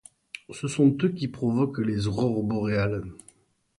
Ce 0.49 0.67
sont 0.67 0.97
eux 1.03 1.09
qui 1.09 1.27
provoque 1.27 1.77
les 1.77 2.07
aurores 2.07 2.41
boréales. 2.41 3.03